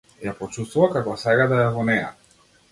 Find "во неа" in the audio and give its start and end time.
1.79-2.13